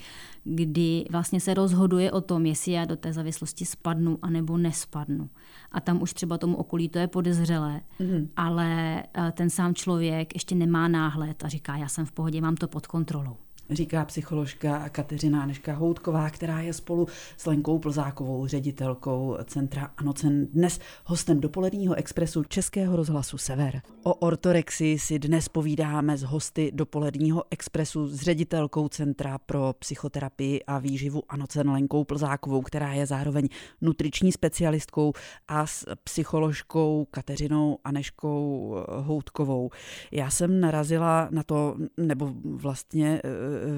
kdy 0.43 1.05
vlastně 1.11 1.39
se 1.39 1.53
rozhoduje 1.53 2.11
o 2.11 2.21
tom, 2.21 2.45
jestli 2.45 2.71
já 2.71 2.85
do 2.85 2.95
té 2.95 3.13
závislosti 3.13 3.65
spadnu 3.65 4.19
anebo 4.21 4.57
nespadnu. 4.57 5.29
A 5.71 5.81
tam 5.81 6.01
už 6.01 6.13
třeba 6.13 6.37
tomu 6.37 6.57
okolí 6.57 6.89
to 6.89 6.99
je 6.99 7.07
podezřelé, 7.07 7.81
mm-hmm. 7.99 8.27
ale 8.35 9.03
uh, 9.17 9.31
ten 9.31 9.49
sám 9.49 9.75
člověk 9.75 10.35
ještě 10.35 10.55
nemá 10.55 10.87
náhled 10.87 11.43
a 11.43 11.47
říká, 11.47 11.77
já 11.77 11.87
jsem 11.87 12.05
v 12.05 12.11
pohodě, 12.11 12.41
mám 12.41 12.55
to 12.55 12.67
pod 12.67 12.87
kontrolou 12.87 13.37
říká 13.71 14.05
psycholožka 14.05 14.89
Kateřina 14.89 15.43
Aneška 15.43 15.73
Houtková, 15.73 16.29
která 16.29 16.61
je 16.61 16.73
spolu 16.73 17.07
s 17.37 17.45
Lenkou 17.45 17.79
Plzákovou, 17.79 18.47
ředitelkou 18.47 19.37
Centra 19.45 19.91
Anocen, 19.97 20.45
dnes 20.45 20.79
hostem 21.05 21.39
dopoledního 21.39 21.95
expresu 21.95 22.43
Českého 22.43 22.95
rozhlasu 22.95 23.37
Sever. 23.37 23.81
O 24.03 24.13
ortorexii 24.13 24.99
si 24.99 25.19
dnes 25.19 25.49
povídáme 25.49 26.17
s 26.17 26.23
hosty 26.23 26.71
dopoledního 26.73 27.43
expresu 27.51 28.07
s 28.07 28.15
ředitelkou 28.15 28.87
Centra 28.87 29.37
pro 29.37 29.73
psychoterapii 29.79 30.63
a 30.63 30.79
výživu 30.79 31.23
Anocen 31.29 31.69
Lenkou 31.69 32.03
Plzákovou, 32.03 32.61
která 32.61 32.93
je 32.93 33.05
zároveň 33.05 33.47
nutriční 33.81 34.31
specialistkou 34.31 35.13
a 35.47 35.65
s 35.65 35.85
psycholožkou 36.03 37.07
Kateřinou 37.11 37.77
Aneškou 37.83 38.75
Houtkovou. 38.89 39.69
Já 40.11 40.29
jsem 40.29 40.59
narazila 40.59 41.27
na 41.31 41.43
to, 41.43 41.75
nebo 41.97 42.33
vlastně 42.43 43.21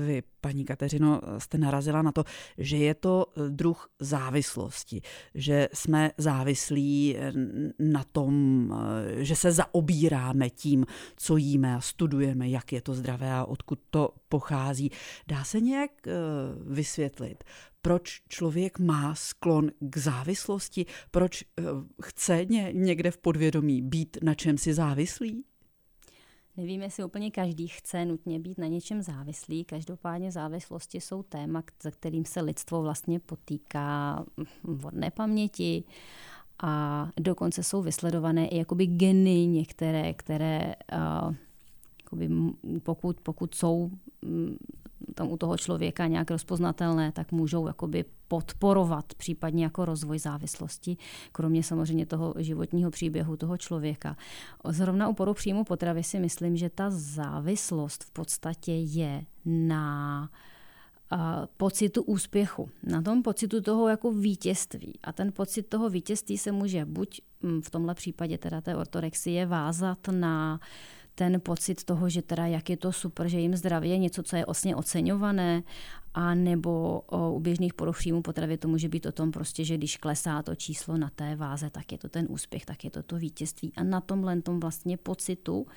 vy, 0.06 0.24
paní 0.42 0.66
Kateřino, 0.66 1.22
jste 1.38 1.58
narazila 1.58 2.02
na 2.02 2.12
to, 2.12 2.24
že 2.58 2.78
je 2.78 2.96
to 2.96 3.26
druh 3.50 3.90
závislosti, 4.00 5.02
že 5.36 5.70
jsme 5.74 6.12
závislí 6.18 7.18
na 7.80 8.04
tom, 8.04 8.70
že 9.18 9.36
se 9.36 9.52
zaobíráme 9.52 10.50
tím, 10.50 10.86
co 11.16 11.38
jíme 11.38 11.76
a 11.76 11.82
studujeme, 11.82 12.50
jak 12.50 12.74
je 12.74 12.82
to 12.82 12.94
zdravé 12.94 13.34
a 13.34 13.46
odkud 13.46 13.80
to 13.90 14.10
pochází. 14.30 14.92
Dá 15.28 15.44
se 15.44 15.62
nějak 15.62 15.92
eh, 16.08 16.12
vysvětlit, 16.66 17.44
proč 17.82 18.22
člověk 18.30 18.80
má 18.80 19.16
sklon 19.16 19.72
k 19.80 19.98
závislosti, 19.98 20.86
proč 21.12 21.42
eh, 21.42 21.64
chce 22.04 22.46
někde 22.72 23.12
v 23.12 23.18
podvědomí 23.18 23.82
být 23.82 24.18
na 24.22 24.34
čem 24.34 24.58
si 24.58 24.74
závislý? 24.74 25.44
Nevím, 26.58 26.82
jestli 26.82 27.04
úplně 27.04 27.32
každý 27.32 27.68
chce 27.68 28.06
nutně 28.06 28.40
být 28.40 28.58
na 28.58 28.68
něčem 28.68 29.02
závislý. 29.02 29.64
Každopádně 29.64 30.32
závislosti 30.32 31.02
jsou 31.02 31.24
téma, 31.24 31.64
za 31.84 31.92
kterým 31.92 32.26
se 32.26 32.42
lidstvo 32.42 32.82
vlastně 32.82 33.20
potýká 33.20 34.26
od 34.86 34.94
nepaměti 34.94 35.84
a 36.64 37.08
dokonce 37.20 37.64
jsou 37.64 37.82
vysledované 37.82 38.48
i 38.48 38.58
jakoby 38.58 38.86
geny 38.86 39.48
některé, 39.48 40.14
které 40.14 40.76
uh, 40.94 41.36
jakoby 42.04 42.30
pokud, 42.84 43.20
pokud 43.24 43.56
jsou 43.56 43.92
tam 45.16 45.32
u 45.32 45.38
toho 45.38 45.58
člověka 45.58 46.08
nějak 46.08 46.32
rozpoznatelné, 46.32 47.12
tak 47.12 47.32
můžou 47.32 47.68
jakoby 47.68 48.06
podporovat 48.28 49.14
případně 49.14 49.64
jako 49.64 49.86
rozvoj 49.86 50.20
závislosti, 50.20 50.98
kromě 51.32 51.64
samozřejmě 51.64 52.06
toho 52.06 52.34
životního 52.38 52.92
příběhu 52.92 53.38
toho 53.38 53.58
člověka. 53.58 54.18
Zrovna 54.70 55.10
u 55.10 55.14
poruch 55.14 55.38
příjmu 55.38 55.64
potravy 55.64 56.04
si 56.04 56.20
myslím, 56.20 56.58
že 56.58 56.70
ta 56.70 56.90
závislost 56.90 58.04
v 58.04 58.12
podstatě 58.12 58.72
je 58.72 59.26
na 59.46 60.30
pocitu 61.58 62.04
úspěchu, 62.04 62.70
na 62.84 63.02
tom 63.02 63.24
pocitu 63.24 63.62
toho 63.62 63.88
jako 63.88 64.12
vítězství. 64.12 64.94
A 65.04 65.14
ten 65.14 65.32
pocit 65.32 65.64
toho 65.64 65.90
vítězství 65.90 66.38
se 66.38 66.52
může 66.52 66.86
buď 66.86 67.22
mm, 67.42 67.62
v 67.62 67.70
tomhle 67.70 67.96
případě 67.96 68.38
teda 68.38 68.62
té 68.62 68.76
ortorexie 68.76 69.46
vázat 69.46 70.08
na 70.12 70.60
ten 71.16 71.42
pocit 71.42 71.84
toho, 71.84 72.10
že 72.10 72.22
teda 72.22 72.46
jak 72.46 72.70
je 72.70 72.78
to 72.78 72.92
super, 72.92 73.28
že 73.28 73.40
jim 73.40 73.56
zdraví 73.56 73.90
je 73.90 73.98
něco, 73.98 74.24
co 74.24 74.36
je 74.36 74.46
vlastně 74.46 74.76
oceňované, 74.76 75.64
a 76.14 76.36
nebo 76.36 77.02
o, 77.06 77.34
u 77.34 77.40
běžných 77.40 77.74
poruch 77.74 77.98
příjmu 77.98 78.22
potravy 78.22 78.58
to 78.58 78.68
může 78.68 78.90
být 78.90 79.06
o 79.06 79.12
tom 79.12 79.32
prostě, 79.32 79.66
že 79.66 79.78
když 79.78 79.98
klesá 79.98 80.42
to 80.42 80.56
číslo 80.56 80.98
na 80.98 81.10
té 81.10 81.36
váze, 81.36 81.70
tak 81.70 81.92
je 81.92 81.98
to 81.98 82.10
ten 82.10 82.26
úspěch, 82.30 82.66
tak 82.66 82.84
je 82.84 82.92
to 82.92 83.04
to 83.04 83.18
vítězství. 83.18 83.74
A 83.76 83.84
na 83.84 84.02
tomhle 84.02 84.42
tom 84.42 84.60
vlastně 84.60 84.98
pocitu, 84.98 85.68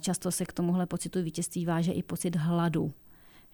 často 0.00 0.32
se 0.32 0.44
k 0.44 0.52
tomuhle 0.52 0.86
pocitu 0.86 1.22
vítězství 1.22 1.66
váže 1.66 1.92
i 1.92 2.02
pocit 2.02 2.36
hladu. 2.36 2.92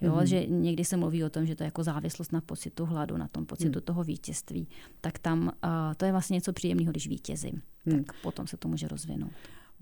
Jo, 0.01 0.15
mm-hmm. 0.15 0.23
že 0.23 0.47
někdy 0.47 0.85
se 0.85 0.97
mluví 0.97 1.25
o 1.25 1.31
tom, 1.31 1.47
že 1.47 1.55
to 1.55 1.63
je 1.63 1.65
jako 1.65 1.85
závislost 1.85 2.33
na 2.33 2.41
pocitu 2.41 2.85
hladu, 2.85 3.17
na 3.17 3.29
tom 3.29 3.47
pocitu 3.47 3.79
mm. 3.79 3.85
toho 3.85 4.05
vítězství. 4.05 4.69
Tak 5.01 5.19
tam 5.19 5.43
uh, 5.43 5.51
to 5.97 6.05
je 6.05 6.13
vlastně 6.13 6.35
něco 6.35 6.53
příjemného, 6.53 6.91
když 6.91 7.09
vítězím. 7.09 7.63
Mm. 7.85 8.05
Tak 8.05 8.17
potom 8.23 8.47
se 8.47 8.57
to 8.57 8.69
může 8.69 8.89
rozvinout. 8.89 9.33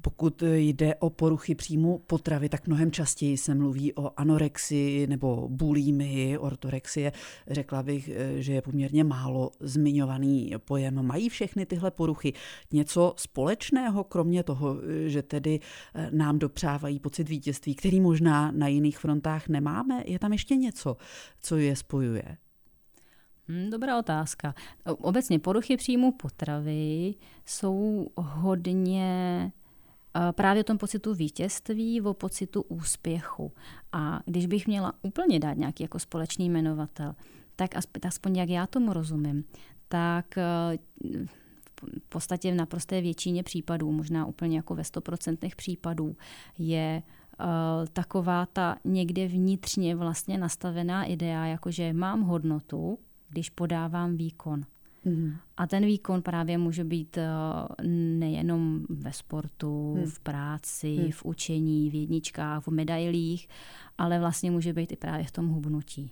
Pokud 0.03 0.43
jde 0.43 0.95
o 0.95 1.11
poruchy 1.11 1.55
příjmu 1.55 1.99
potravy, 1.99 2.49
tak 2.49 2.67
mnohem 2.67 2.91
častěji 2.91 3.37
se 3.37 3.55
mluví 3.55 3.95
o 3.95 4.21
anorexii 4.21 5.07
nebo 5.07 5.49
bulímii, 5.49 6.39
ortorexie. 6.39 7.13
Řekla 7.51 7.83
bych, 7.83 8.11
že 8.37 8.53
je 8.53 8.63
poměrně 8.63 9.05
málo 9.05 9.51
zmiňovaný 9.61 10.55
pojem. 10.65 11.07
Mají 11.07 11.29
všechny 11.29 11.67
tyhle 11.67 11.91
poruchy 11.91 12.33
něco 12.73 13.15
společného, 13.17 14.05
kromě 14.05 14.43
toho, 14.43 14.77
že 15.07 15.23
tedy 15.23 15.61
nám 16.11 16.39
dopřávají 16.39 16.99
pocit 16.99 17.29
vítězství, 17.29 17.75
který 17.75 18.01
možná 18.01 18.51
na 18.51 18.69
jiných 18.69 18.99
frontách 18.99 19.49
nemáme? 19.49 20.03
Je 20.07 20.19
tam 20.19 20.33
ještě 20.33 20.57
něco, 20.57 20.97
co 21.41 21.57
je 21.57 21.77
spojuje? 21.77 22.37
Hmm, 23.49 23.71
dobrá 23.71 23.99
otázka. 23.99 24.55
Obecně 24.85 25.39
poruchy 25.39 25.77
příjmu 25.77 26.13
potravy 26.13 27.15
jsou 27.47 28.07
hodně 28.17 29.53
právě 30.33 30.61
o 30.61 30.65
tom 30.65 30.79
pocitu 30.79 31.15
vítězství, 31.15 32.01
o 32.01 32.15
pocitu 32.15 32.63
úspěchu. 32.63 33.53
A 33.93 34.21
když 34.27 34.47
bych 34.47 34.67
měla 34.67 34.93
úplně 35.03 35.41
dát 35.41 35.57
nějaký 35.57 35.83
jako 35.83 35.99
společný 35.99 36.51
jmenovatel, 36.51 37.15
tak 37.57 37.71
aspoň 38.07 38.37
jak 38.37 38.49
já 38.49 38.67
tomu 38.67 38.93
rozumím, 38.93 39.45
tak 39.89 40.39
eh, 40.39 40.79
v 41.99 42.09
podstatě 42.09 42.53
v 42.53 42.55
naprosté 42.55 43.01
většině 43.01 43.43
případů, 43.43 43.93
možná 43.93 44.27
úplně 44.27 44.57
jako 44.57 44.75
ve 44.75 44.83
100% 44.83 45.57
případů, 45.57 46.17
je 46.59 47.03
uh, 47.41 47.47
taková 47.93 48.47
ta 48.47 48.77
někde 48.85 49.29
vnitřně 49.29 49.97
vlastně 49.97 50.39
nastavená 50.39 51.05
idea, 51.05 51.47
jakože 51.47 51.93
mám 51.93 52.23
hodnotu, 52.23 52.99
když 53.29 53.51
podávám 53.51 54.17
výkon. 54.17 54.63
Mm. 55.05 55.33
A 55.57 55.67
ten 55.67 55.87
výkon 55.87 56.23
právě 56.23 56.59
může 56.59 56.85
být 56.85 57.19
eh, 57.19 57.29
nejenom 58.19 58.87
ve 58.89 59.13
sportu, 59.13 59.95
mm. 59.99 60.07
v 60.07 60.21
práci, 60.21 60.99
mm. 61.05 61.11
v 61.13 61.25
učení, 61.25 61.91
v 61.91 61.95
jedničkách, 61.95 62.67
v 62.67 62.71
medailích, 62.71 63.49
ale 63.99 64.19
vlastně 64.19 64.51
může 64.51 64.73
být 64.73 64.93
i 64.93 64.97
právě 64.97 65.25
v 65.25 65.31
tom 65.31 65.49
hubnutí. 65.49 66.11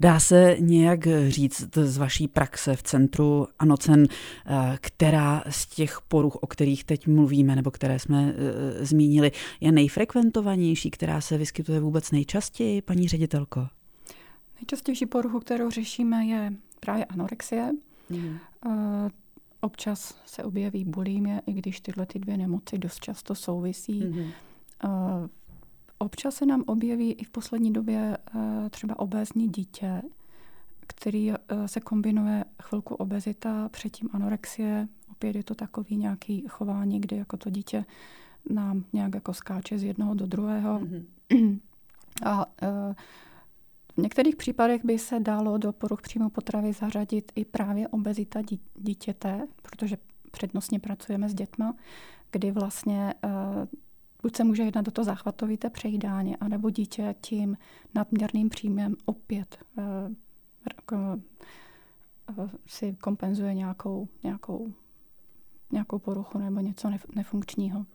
Dá 0.00 0.20
se 0.20 0.56
nějak 0.60 1.06
říct 1.28 1.78
z 1.78 1.98
vaší 1.98 2.28
praxe 2.28 2.76
v 2.76 2.82
centru 2.82 3.46
Anocen, 3.58 4.06
eh, 4.06 4.78
která 4.80 5.44
z 5.50 5.66
těch 5.66 6.00
poruch, 6.08 6.36
o 6.36 6.46
kterých 6.46 6.84
teď 6.84 7.06
mluvíme, 7.06 7.56
nebo 7.56 7.70
které 7.70 7.98
jsme 7.98 8.34
e, 8.36 8.84
zmínili, 8.84 9.32
je 9.60 9.72
nejfrekventovanější, 9.72 10.90
která 10.90 11.20
se 11.20 11.38
vyskytuje 11.38 11.80
vůbec 11.80 12.10
nejčastěji, 12.10 12.82
paní 12.82 13.08
ředitelko? 13.08 13.66
Nejčastější 14.56 15.06
poruchu, 15.06 15.40
kterou 15.40 15.70
řešíme, 15.70 16.24
je 16.24 16.52
právě 16.80 17.04
anorexie. 17.04 17.70
Mm. 18.10 18.38
Uh, 18.66 18.72
občas 19.60 20.22
se 20.26 20.44
objeví 20.44 20.84
bulimie, 20.84 21.42
i 21.46 21.52
když 21.52 21.80
tyhle 21.80 22.06
ty 22.06 22.18
dvě 22.18 22.36
nemoci 22.36 22.78
dost 22.78 23.00
často 23.00 23.34
souvisí. 23.34 24.04
Mm. 24.04 24.18
Uh, 24.18 24.30
občas 25.98 26.34
se 26.34 26.46
nám 26.46 26.64
objeví 26.66 27.12
i 27.12 27.24
v 27.24 27.30
poslední 27.30 27.72
době 27.72 28.18
uh, 28.34 28.68
třeba 28.68 28.98
obézní 28.98 29.48
dítě, 29.48 30.02
který 30.86 31.30
uh, 31.30 31.36
se 31.66 31.80
kombinuje 31.80 32.44
chvilku 32.62 32.94
obezita, 32.94 33.68
předtím 33.68 34.08
anorexie. 34.12 34.88
Opět 35.10 35.36
je 35.36 35.44
to 35.44 35.54
takový 35.54 35.96
nějaký 35.96 36.44
chování, 36.48 37.00
kdy 37.00 37.16
jako 37.16 37.36
to 37.36 37.50
dítě 37.50 37.84
nám 38.50 38.84
nějak 38.92 39.14
jako 39.14 39.34
skáče 39.34 39.78
z 39.78 39.84
jednoho 39.84 40.14
do 40.14 40.26
druhého. 40.26 40.80
Mm-hmm. 40.80 41.58
A 42.24 42.46
uh, 42.46 42.94
v 43.96 43.98
některých 43.98 44.36
případech 44.36 44.84
by 44.84 44.98
se 44.98 45.20
dalo 45.20 45.58
do 45.58 45.72
poruch 45.72 46.02
příjmu 46.02 46.30
potravy 46.30 46.72
zařadit 46.72 47.32
i 47.34 47.44
právě 47.44 47.88
obezita 47.88 48.40
dítěte, 48.74 49.46
protože 49.62 49.96
přednostně 50.30 50.80
pracujeme 50.80 51.28
s 51.28 51.34
dětma, 51.34 51.74
kdy 52.30 52.50
vlastně 52.50 53.14
uh, 53.24 53.30
buď 54.22 54.36
se 54.36 54.44
může 54.44 54.62
jednat 54.62 54.84
do 54.84 54.90
to 54.90 55.04
záchvatovité 55.04 55.70
přejídání, 55.70 56.36
anebo 56.36 56.70
dítě 56.70 57.14
tím 57.20 57.56
nadměrným 57.94 58.48
příjmem 58.48 58.96
opět 59.04 59.58
uh, 59.76 59.84
uh, 60.92 62.50
si 62.66 62.96
kompenzuje 63.00 63.54
nějakou, 63.54 64.08
nějakou, 64.22 64.72
nějakou 65.72 65.98
poruchu 65.98 66.38
nebo 66.38 66.60
něco 66.60 66.90
nefunkčního. 67.14 67.86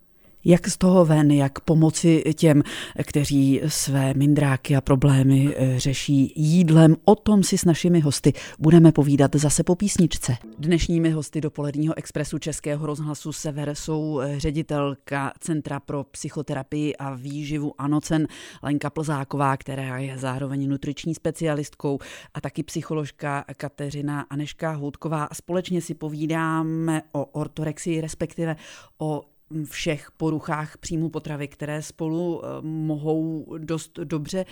Jak 0.45 0.67
z 0.67 0.77
toho 0.77 1.05
ven, 1.05 1.31
jak 1.31 1.59
pomoci 1.59 2.23
těm, 2.37 2.63
kteří 3.03 3.61
své 3.67 4.13
mindráky 4.13 4.75
a 4.75 4.81
problémy 4.81 5.55
eh, 5.57 5.79
řeší 5.79 6.33
jídlem. 6.35 6.95
O 7.05 7.15
tom 7.15 7.43
si 7.43 7.57
s 7.57 7.65
našimi 7.65 7.99
hosty 7.99 8.33
budeme 8.59 8.91
povídat 8.91 9.35
zase 9.35 9.63
po 9.63 9.75
písničce. 9.75 10.35
Dnešními 10.57 11.11
hosty 11.11 11.41
dopoledního 11.41 11.97
expresu 11.97 12.37
Českého 12.37 12.85
rozhlasu 12.85 13.33
Sever 13.33 13.75
jsou 13.75 14.19
eh, 14.19 14.39
ředitelka 14.39 15.33
Centra 15.39 15.79
pro 15.79 16.03
psychoterapii 16.03 16.95
a 16.95 17.13
výživu 17.13 17.73
Anocen 17.77 18.27
Lenka 18.63 18.89
Plzáková, 18.89 19.57
která 19.57 19.97
je 19.97 20.17
zároveň 20.17 20.69
nutriční 20.69 21.15
specialistkou 21.15 21.99
a 22.33 22.41
taky 22.41 22.63
psycholožka 22.63 23.45
Kateřina 23.57 24.21
Aneška 24.21 24.71
Houtková. 24.71 25.27
Společně 25.33 25.81
si 25.81 25.93
povídáme 25.93 27.01
o 27.11 27.25
ortorexii, 27.25 28.01
respektive 28.01 28.55
o 28.97 29.21
všech 29.63 30.11
poruchách 30.11 30.77
příjmu 30.77 31.09
potravy, 31.09 31.47
které 31.47 31.81
spolu 31.81 32.41
eh, 32.43 32.47
mohou 32.61 33.45
dost 33.57 33.99
dobře 33.99 34.45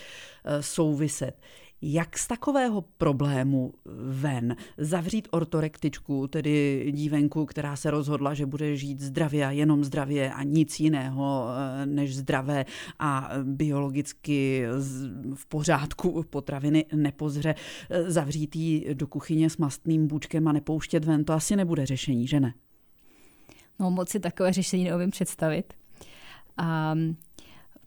eh, 0.46 0.63
souviset. 0.63 1.42
Jak 1.82 2.18
z 2.18 2.27
takového 2.27 2.82
problému 2.82 3.74
ven 4.10 4.56
zavřít 4.77 5.27
ortorektičku, 5.32 6.27
tedy 6.27 6.86
dívenku, 6.92 7.46
která 7.46 7.75
se 7.75 7.92
rozhodla, 7.92 8.34
že 8.34 8.46
bude 8.46 8.75
žít 8.75 9.00
zdravě 9.00 9.46
a 9.46 9.51
jenom 9.51 9.84
zdravě 9.84 10.34
a 10.34 10.44
nic 10.44 10.80
jiného 10.80 11.48
eh, 11.50 11.86
než 11.86 12.16
zdravé 12.16 12.66
a 13.00 13.30
biologicky 13.44 14.66
v 15.34 15.46
pořádku 15.46 16.24
potraviny 16.30 16.86
nepozře, 16.94 17.56
zavřít 18.08 18.56
ji 18.56 18.96
do 18.96 19.08
kuchyně 19.08 19.50
s 19.50 19.58
mastným 19.58 20.08
bůčkem 20.08 20.48
a 20.48 20.51
nepouštět 20.51 21.06
ven, 21.06 21.25
to 21.25 21.34
asi 21.34 21.56
nebude 21.56 21.86
řešení, 21.86 22.27
že 22.27 22.39
ne? 22.39 22.54
No 23.79 23.91
moc 23.91 24.10
si 24.10 24.19
takové 24.19 24.53
řešení 24.53 24.84
neumím 24.84 25.12
představit. 25.12 25.74
A 26.57 26.96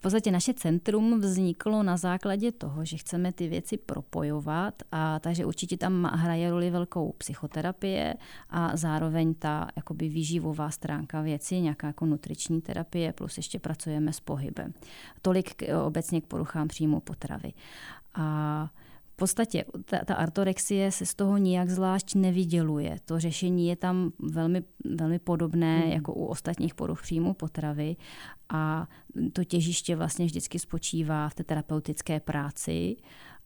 v 0.00 0.02
podstatě 0.02 0.30
naše 0.30 0.54
centrum 0.54 1.20
vzniklo 1.20 1.82
na 1.82 1.96
základě 1.96 2.52
toho, 2.52 2.84
že 2.84 2.96
chceme 2.96 3.32
ty 3.32 3.48
věci 3.48 3.76
propojovat 3.76 4.74
a 4.92 5.18
takže 5.18 5.44
určitě 5.44 5.76
tam 5.76 6.10
hraje 6.14 6.50
roli 6.50 6.70
velkou 6.70 7.12
psychoterapie 7.12 8.14
a 8.50 8.76
zároveň 8.76 9.34
ta 9.34 9.68
jakoby 9.76 10.08
výživová 10.08 10.70
stránka 10.70 11.20
věci, 11.20 11.60
nějaká 11.60 11.86
jako 11.86 12.06
nutriční 12.06 12.60
terapie, 12.60 13.12
plus 13.12 13.36
ještě 13.36 13.58
pracujeme 13.58 14.12
s 14.12 14.20
pohybem. 14.20 14.74
Tolik 15.22 15.54
k, 15.54 15.86
obecně 15.86 16.20
k 16.20 16.26
poruchám 16.26 16.68
příjmu 16.68 17.00
potravy. 17.00 17.52
A 18.14 18.70
podstatě 19.20 19.64
ta, 19.84 19.98
ta 20.04 20.14
artorexie 20.14 20.92
se 20.92 21.06
z 21.06 21.14
toho 21.14 21.36
nijak 21.36 21.70
zvlášť 21.70 22.14
nevyděluje. 22.14 22.98
To 23.04 23.20
řešení 23.20 23.68
je 23.68 23.76
tam 23.76 24.12
velmi, 24.18 24.62
velmi 24.84 25.18
podobné 25.18 25.78
hmm. 25.78 25.92
jako 25.92 26.14
u 26.14 26.24
ostatních 26.24 26.74
poruch 26.74 27.02
příjmu 27.02 27.34
potravy 27.34 27.96
a 28.48 28.88
to 29.32 29.44
těžiště 29.44 29.96
vlastně 29.96 30.26
vždycky 30.26 30.58
spočívá 30.58 31.28
v 31.28 31.34
té 31.34 31.44
terapeutické 31.44 32.20
práci. 32.20 32.96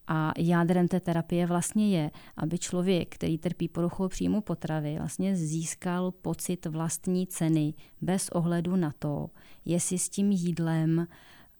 A 0.06 0.32
jádrem 0.38 0.88
té 0.88 1.00
terapie 1.00 1.46
vlastně 1.46 1.98
je, 1.98 2.10
aby 2.36 2.58
člověk, 2.58 3.14
který 3.14 3.38
trpí 3.38 3.68
poruchou 3.68 4.08
příjmu 4.08 4.40
potravy, 4.40 4.96
vlastně 4.98 5.36
získal 5.36 6.10
pocit 6.10 6.66
vlastní 6.66 7.26
ceny 7.26 7.74
bez 8.00 8.28
ohledu 8.28 8.76
na 8.76 8.92
to, 8.98 9.30
jestli 9.64 9.98
s 9.98 10.08
tím 10.08 10.30
jídlem 10.30 11.06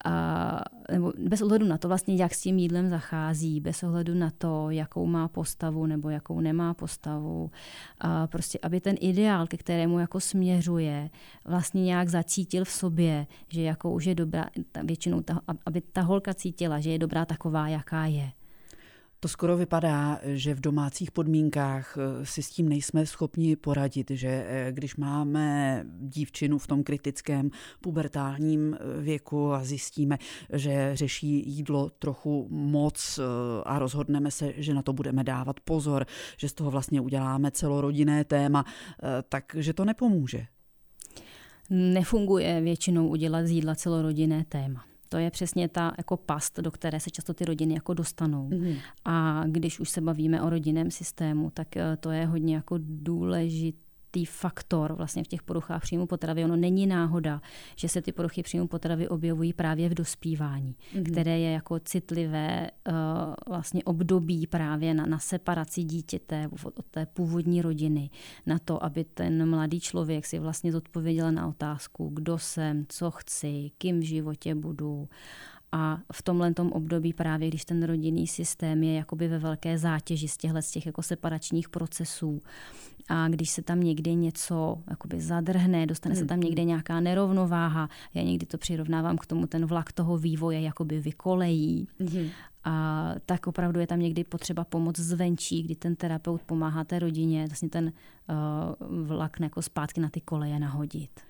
a, 0.04 0.60
nebo 0.92 1.12
bez 1.18 1.42
ohledu 1.42 1.66
na 1.66 1.78
to 1.78 1.88
vlastně, 1.88 2.16
jak 2.16 2.34
s 2.34 2.40
tím 2.40 2.58
jídlem 2.58 2.88
zachází, 2.88 3.60
bez 3.60 3.82
ohledu 3.82 4.14
na 4.14 4.30
to, 4.38 4.70
jakou 4.70 5.06
má 5.06 5.28
postavu 5.28 5.86
nebo 5.86 6.08
jakou 6.10 6.40
nemá 6.40 6.74
postavu. 6.74 7.50
A 8.00 8.26
prostě, 8.26 8.58
aby 8.62 8.80
ten 8.80 8.96
ideál, 9.00 9.46
ke 9.46 9.56
kterému 9.56 9.98
jako 9.98 10.20
směřuje, 10.20 11.10
vlastně 11.44 11.82
nějak 11.82 12.08
zacítil 12.08 12.64
v 12.64 12.70
sobě, 12.70 13.26
že 13.48 13.62
jako 13.62 13.92
už 13.92 14.04
je 14.04 14.14
dobrá, 14.14 14.46
většinou 14.82 15.20
ta, 15.20 15.40
aby 15.66 15.80
ta 15.80 16.00
holka 16.00 16.34
cítila, 16.34 16.80
že 16.80 16.90
je 16.90 16.98
dobrá 16.98 17.24
taková, 17.24 17.68
jaká 17.68 18.06
je. 18.06 18.32
To 19.24 19.28
skoro 19.28 19.56
vypadá, 19.56 20.20
že 20.24 20.54
v 20.54 20.60
domácích 20.60 21.10
podmínkách 21.10 21.96
eh, 21.98 22.26
si 22.26 22.42
s 22.42 22.50
tím 22.50 22.68
nejsme 22.68 23.06
schopni 23.06 23.56
poradit, 23.56 24.10
že 24.10 24.28
eh, 24.28 24.72
když 24.72 24.96
máme 24.96 25.80
dívčinu 25.98 26.58
v 26.58 26.66
tom 26.66 26.82
kritickém 26.82 27.50
pubertálním 27.80 28.74
eh, 28.74 29.00
věku 29.00 29.52
a 29.52 29.64
zjistíme, 29.64 30.18
že 30.52 30.90
řeší 30.96 31.50
jídlo 31.50 31.90
trochu 31.90 32.48
moc 32.50 33.20
a 33.64 33.78
rozhodneme 33.78 34.30
se, 34.30 34.52
že 34.56 34.74
na 34.74 34.82
to 34.82 34.92
budeme 34.92 35.24
dávat 35.24 35.60
pozor, 35.60 36.06
že 36.36 36.48
z 36.48 36.52
toho 36.52 36.70
vlastně 36.70 37.00
uděláme 37.00 37.50
celorodinné 37.50 38.24
téma, 38.24 38.64
takže 39.28 39.72
to 39.72 39.84
nepomůže. 39.84 40.46
Nefunguje 41.70 42.60
většinou 42.60 43.08
udělat 43.08 43.46
z 43.46 43.50
jídla 43.50 43.74
celorodinné 43.74 44.44
téma. 44.48 44.93
To 45.14 45.18
je 45.18 45.30
přesně 45.30 45.68
ta 45.68 45.92
jako 45.99 46.16
past, 46.16 46.61
do 46.61 46.71
které 46.71 47.00
se 47.00 47.11
často 47.11 47.35
ty 47.35 47.44
rodiny 47.44 47.75
jako 47.75 47.94
dostanou. 47.94 48.49
Mm-hmm. 48.49 48.76
A 49.04 49.44
když 49.47 49.80
už 49.80 49.90
se 49.90 50.00
bavíme 50.00 50.42
o 50.42 50.50
rodinném 50.50 50.90
systému, 50.90 51.50
tak 51.50 51.76
eh, 51.76 51.97
to 51.97 52.11
je 52.11 52.26
hodně 52.26 52.54
jako 52.54 52.76
důležité 52.80 53.83
důležitý 54.14 54.25
faktor 54.25 54.92
vlastně 54.92 55.25
v 55.25 55.28
těch 55.28 55.42
poruchách 55.42 55.83
příjmu 55.83 56.06
potravy. 56.06 56.44
Ono 56.44 56.56
není 56.56 56.87
náhoda, 56.87 57.40
že 57.76 57.88
se 57.88 58.02
ty 58.02 58.12
poruchy 58.12 58.42
příjmu 58.42 58.66
potravy 58.66 59.09
objevují 59.09 59.52
právě 59.52 59.88
v 59.88 59.94
dospívání, 59.94 60.75
mm-hmm. 60.75 61.12
které 61.12 61.38
je 61.38 61.52
jako 61.52 61.78
citlivé 61.80 62.71
uh, 62.88 62.94
vlastně 63.49 63.85
období 63.85 64.47
právě 64.47 64.94
na, 64.94 65.06
na 65.06 65.18
separaci 65.18 65.83
dítěte 65.83 66.49
od 66.64 66.87
té 66.90 67.06
původní 67.06 67.62
rodiny, 67.62 68.11
na 68.47 68.59
to, 68.59 68.85
aby 68.85 69.04
ten 69.04 69.50
mladý 69.50 69.80
člověk 69.80 70.26
si 70.26 70.38
vlastně 70.38 70.73
zodpověděl 70.73 71.33
na 71.33 71.47
otázku, 71.47 72.11
kdo 72.14 72.38
jsem, 72.38 72.87
co 72.88 73.11
chci, 73.11 73.71
kým 73.78 74.00
v 74.00 74.02
životě 74.02 74.54
budu 74.54 75.09
a 75.74 75.98
v 76.12 76.22
tomhle 76.22 76.54
období 76.70 77.12
právě, 77.12 77.48
když 77.48 77.64
ten 77.64 77.82
rodinný 77.82 78.26
systém 78.26 78.82
je 78.82 78.94
jakoby 78.94 79.28
ve 79.28 79.38
velké 79.38 79.78
zátěži 79.78 80.28
z 80.28 80.36
těchto 80.36 80.62
z 80.62 80.70
těch 80.70 80.86
jako 80.86 81.02
separačních 81.02 81.68
procesů 81.68 82.42
a 83.08 83.28
když 83.28 83.50
se 83.50 83.62
tam 83.62 83.80
někdy 83.80 84.14
něco 84.14 84.78
jakoby 84.90 85.20
zadrhne, 85.20 85.86
dostane 85.86 86.16
se 86.16 86.24
tam 86.24 86.36
hmm. 86.36 86.44
někde 86.44 86.64
nějaká 86.64 87.00
nerovnováha, 87.00 87.88
já 88.14 88.22
někdy 88.22 88.46
to 88.46 88.58
přirovnávám 88.58 89.18
k 89.18 89.26
tomu, 89.26 89.46
ten 89.46 89.66
vlak 89.66 89.92
toho 89.92 90.18
vývoje 90.18 90.60
jakoby 90.60 91.00
vykolejí, 91.00 91.88
mm. 91.98 92.28
a 92.64 93.14
tak 93.26 93.46
opravdu 93.46 93.80
je 93.80 93.86
tam 93.86 94.00
někdy 94.00 94.24
potřeba 94.24 94.64
pomoc 94.64 94.98
zvenčí, 94.98 95.62
kdy 95.62 95.74
ten 95.74 95.96
terapeut 95.96 96.42
pomáhá 96.42 96.84
té 96.84 96.98
rodině 96.98 97.46
vlastně 97.46 97.68
ten 97.68 97.84
uh, 97.88 99.06
vlak 99.06 99.40
jako 99.40 99.62
zpátky 99.62 100.00
na 100.00 100.08
ty 100.08 100.20
koleje 100.20 100.58
nahodit. 100.58 101.20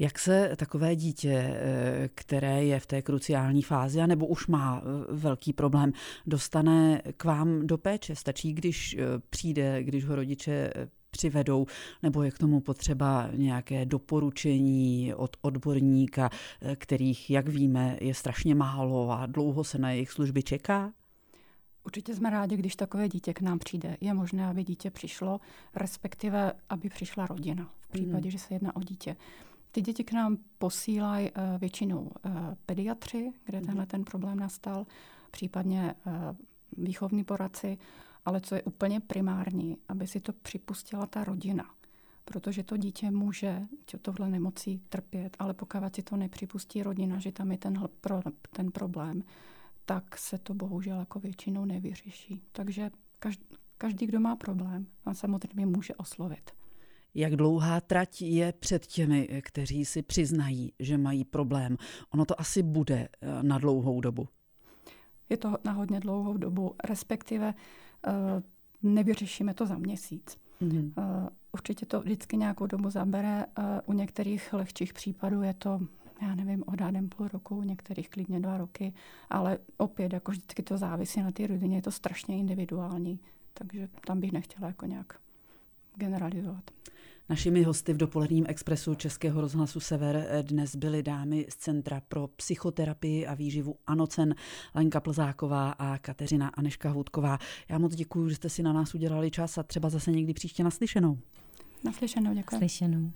Jak 0.00 0.18
se 0.18 0.56
takové 0.56 0.96
dítě, 0.96 1.32
eh, 1.32 2.08
které 2.14 2.64
je 2.64 2.80
v 2.80 2.86
té 2.86 3.02
kruciální 3.02 3.62
fázi, 3.62 4.06
nebo 4.06 4.26
už 4.26 4.46
má 4.46 4.82
eh, 4.82 5.14
velký 5.14 5.52
problém, 5.52 5.92
dostane 6.26 7.02
k 7.16 7.24
vám 7.24 7.66
do 7.66 7.78
péče? 7.78 8.16
Stačí, 8.16 8.52
když 8.52 8.96
eh, 8.98 9.04
přijde, 9.30 9.82
když 9.82 10.04
ho 10.04 10.16
rodiče 10.16 10.72
přivedou, 11.10 11.66
nebo 12.02 12.22
je 12.22 12.30
k 12.30 12.38
tomu 12.38 12.60
potřeba 12.60 13.30
nějaké 13.34 13.86
doporučení 13.86 15.14
od 15.14 15.36
odborníka, 15.42 16.30
kterých, 16.76 17.30
jak 17.30 17.48
víme, 17.48 17.96
je 18.00 18.14
strašně 18.14 18.54
málo 18.54 19.10
a 19.10 19.26
dlouho 19.26 19.64
se 19.64 19.78
na 19.78 19.90
jejich 19.90 20.10
služby 20.10 20.42
čeká? 20.42 20.92
Určitě 21.84 22.14
jsme 22.14 22.30
rádi, 22.30 22.56
když 22.56 22.76
takové 22.76 23.08
dítě 23.08 23.34
k 23.34 23.40
nám 23.40 23.58
přijde. 23.58 23.96
Je 24.00 24.14
možné, 24.14 24.46
aby 24.46 24.64
dítě 24.64 24.90
přišlo, 24.90 25.40
respektive 25.76 26.52
aby 26.68 26.88
přišla 26.88 27.26
rodina, 27.26 27.70
v 27.80 27.88
případě, 27.88 28.26
mm. 28.26 28.30
že 28.30 28.38
se 28.38 28.54
jedná 28.54 28.76
o 28.76 28.80
dítě. 28.80 29.16
Ty 29.72 29.80
děti 29.80 30.04
k 30.04 30.12
nám 30.12 30.36
posílají 30.58 31.30
uh, 31.30 31.58
většinou 31.58 32.00
uh, 32.00 32.10
pediatři, 32.66 33.32
kde 33.44 33.60
mm 33.60 33.66
tenhle 33.66 33.86
ten 33.86 34.04
problém 34.04 34.38
nastal, 34.38 34.86
případně 35.30 35.94
uh, 36.06 36.12
výchovní 36.76 37.24
poradci, 37.24 37.78
ale 38.24 38.40
co 38.40 38.54
je 38.54 38.62
úplně 38.62 39.00
primární, 39.00 39.76
aby 39.88 40.06
si 40.06 40.20
to 40.20 40.32
připustila 40.32 41.06
ta 41.06 41.24
rodina. 41.24 41.64
Protože 42.24 42.62
to 42.62 42.76
dítě 42.76 43.10
může 43.10 43.62
tohle 44.02 44.30
nemocí 44.30 44.82
trpět, 44.88 45.36
ale 45.38 45.54
pokud 45.54 45.94
si 45.94 46.02
to 46.02 46.16
nepřipustí 46.16 46.82
rodina, 46.82 47.18
že 47.18 47.32
tam 47.32 47.52
je 47.52 47.58
ten, 47.58 47.88
pro, 48.00 48.20
ten 48.50 48.70
problém, 48.70 49.22
tak 49.84 50.18
se 50.18 50.38
to 50.38 50.54
bohužel 50.54 50.98
jako 50.98 51.20
většinou 51.20 51.64
nevyřeší. 51.64 52.42
Takže 52.52 52.90
každý, 53.18 53.46
každý, 53.78 54.06
kdo 54.06 54.20
má 54.20 54.36
problém, 54.36 54.86
on 55.06 55.14
samozřejmě 55.14 55.66
může 55.66 55.94
oslovit. 55.94 56.50
Jak 57.14 57.36
dlouhá 57.36 57.80
trať 57.80 58.22
je 58.22 58.52
před 58.52 58.86
těmi, 58.86 59.42
kteří 59.44 59.84
si 59.84 60.02
přiznají, 60.02 60.72
že 60.78 60.98
mají 60.98 61.24
problém? 61.24 61.76
Ono 62.14 62.24
to 62.24 62.40
asi 62.40 62.62
bude 62.62 63.08
eh, 63.20 63.42
na 63.42 63.58
dlouhou 63.58 64.00
dobu. 64.00 64.28
Je 65.28 65.36
to 65.36 65.56
na 65.64 65.72
hodně 65.72 66.00
dlouhou 66.00 66.36
dobu, 66.36 66.74
respektive 66.84 67.54
uh, 68.06 68.12
nevyřešíme 68.82 69.54
to 69.54 69.66
za 69.66 69.78
měsíc. 69.78 70.38
Mm-hmm. 70.62 70.92
Určitě 71.52 71.86
to 71.86 72.00
vždycky 72.00 72.36
nějakou 72.36 72.66
dobu 72.66 72.90
zabere. 72.90 73.46
U 73.86 73.92
některých 73.92 74.52
lehčích 74.52 74.92
případů 74.92 75.42
je 75.42 75.54
to, 75.54 75.80
já 76.22 76.34
nevím, 76.34 76.64
odhadem 76.66 77.08
půl 77.08 77.28
roku, 77.28 77.56
u 77.56 77.62
některých 77.62 78.10
klidně 78.10 78.40
dva 78.40 78.58
roky, 78.58 78.92
ale 79.30 79.58
opět, 79.76 80.12
jako 80.12 80.32
vždycky 80.32 80.62
to 80.62 80.78
závisí 80.78 81.22
na 81.22 81.32
té 81.32 81.46
rodině, 81.46 81.76
je 81.76 81.82
to 81.82 81.90
strašně 81.90 82.38
individuální, 82.38 83.20
takže 83.54 83.88
tam 84.06 84.20
bych 84.20 84.32
nechtěla 84.32 84.68
jako 84.68 84.86
nějak 84.86 85.20
generalizovat. 85.96 86.70
Našimi 87.30 87.62
hosty 87.62 87.92
v 87.92 87.96
dopoledním 87.96 88.44
expresu 88.48 88.94
Českého 88.94 89.40
rozhlasu 89.40 89.80
Sever 89.80 90.26
dnes 90.42 90.76
byly 90.76 91.02
dámy 91.02 91.46
z 91.48 91.56
Centra 91.56 92.02
pro 92.08 92.28
psychoterapii 92.28 93.26
a 93.26 93.34
výživu 93.34 93.76
Anocen, 93.86 94.34
Lenka 94.74 95.00
Plzáková 95.00 95.70
a 95.70 95.98
Kateřina 95.98 96.48
Aneška 96.48 96.90
Hůdková. 96.90 97.38
Já 97.68 97.78
moc 97.78 97.94
děkuji, 97.94 98.28
že 98.28 98.34
jste 98.34 98.48
si 98.48 98.62
na 98.62 98.72
nás 98.72 98.94
udělali 98.94 99.30
čas 99.30 99.58
a 99.58 99.62
třeba 99.62 99.88
zase 99.88 100.10
někdy 100.10 100.34
příště 100.34 100.64
naslyšenou. 100.64 101.18
Naslyšenou, 101.84 102.34
děkuji. 102.34 102.58
Slyšenou. 102.58 103.08